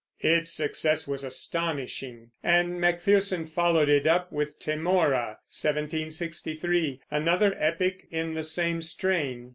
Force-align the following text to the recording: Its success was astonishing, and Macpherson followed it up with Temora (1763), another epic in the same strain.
Its 0.21 0.51
success 0.51 1.07
was 1.07 1.23
astonishing, 1.23 2.31
and 2.41 2.81
Macpherson 2.81 3.45
followed 3.45 3.87
it 3.87 4.07
up 4.07 4.31
with 4.31 4.57
Temora 4.59 5.37
(1763), 5.51 7.01
another 7.11 7.55
epic 7.59 8.07
in 8.09 8.33
the 8.33 8.43
same 8.43 8.81
strain. 8.81 9.49